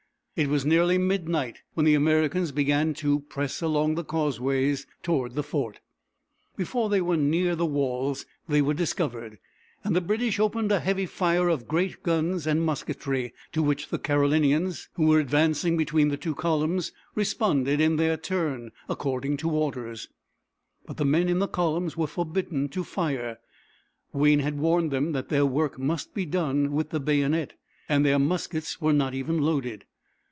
It 0.37 0.47
was 0.47 0.65
nearly 0.65 0.97
midnight 0.97 1.57
when 1.75 1.85
the 1.85 1.93
Americans 1.93 2.51
began 2.53 2.93
to 2.95 3.19
press 3.19 3.61
along 3.61 3.93
the 3.93 4.03
causeways 4.03 4.87
toward 5.03 5.35
the 5.35 5.43
fort. 5.43 5.81
Before 6.55 6.89
they 6.89 6.99
were 7.01 7.17
near 7.17 7.53
the 7.55 7.65
walls 7.67 8.25
they 8.47 8.59
were 8.61 8.73
discovered, 8.73 9.37
and 9.83 9.93
the 9.95 10.01
British 10.01 10.39
opened 10.39 10.71
a 10.71 10.79
heavy 10.79 11.05
fire 11.05 11.47
of 11.49 11.67
great 11.67 12.01
guns 12.01 12.47
and 12.47 12.65
musketry, 12.65 13.33
to 13.51 13.61
which 13.61 13.89
the 13.89 13.99
Carolinians, 13.99 14.89
who 14.93 15.05
were 15.05 15.19
advancing 15.19 15.77
between 15.77 16.07
the 16.07 16.17
two 16.17 16.33
columns, 16.33 16.91
responded 17.13 17.79
in 17.81 17.97
their 17.97 18.15
turn, 18.17 18.71
according 18.89 19.35
to 19.37 19.49
orders; 19.51 20.07
but 20.87 20.95
the 20.97 21.05
men 21.05 21.27
in 21.29 21.37
the 21.37 21.47
columns 21.47 21.95
were 21.97 22.07
forbidden 22.07 22.67
to 22.69 22.83
fire. 22.85 23.37
Wayne 24.13 24.39
had 24.39 24.57
warned 24.57 24.89
them 24.91 25.11
that 25.11 25.27
their 25.29 25.45
work 25.45 25.77
must 25.77 26.15
be 26.15 26.25
done 26.25 26.71
with 26.71 26.89
the 26.89 27.01
bayonet, 27.01 27.53
and 27.89 28.03
their 28.03 28.17
muskets 28.17 28.79
were 28.81 28.93
not 28.93 29.13
even 29.13 29.37
loaded. 29.39 29.85